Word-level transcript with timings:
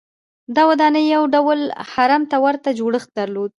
دا 0.55 0.63
ودانۍ 0.69 1.05
یو 1.15 1.23
ډول 1.35 1.59
هرم 1.91 2.23
ته 2.31 2.37
ورته 2.45 2.69
جوړښت 2.79 3.09
درلود. 3.19 3.49